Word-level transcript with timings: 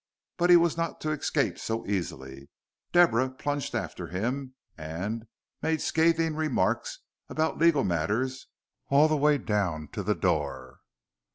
But 0.37 0.49
he 0.49 0.55
was 0.55 0.77
not 0.77 0.99
to 1.01 1.11
escape 1.11 1.59
so 1.59 1.85
easily. 1.85 2.49
Deborah 2.91 3.29
plunged 3.29 3.75
after 3.75 4.07
him 4.07 4.55
and 4.75 5.27
made 5.61 5.79
scathing 5.79 6.35
remarks 6.35 7.01
about 7.29 7.59
legal 7.59 7.83
manners 7.83 8.47
all 8.89 9.07
the 9.07 9.15
way 9.15 9.37
down 9.37 9.89
to 9.89 10.01
the 10.01 10.15
door. 10.15 10.79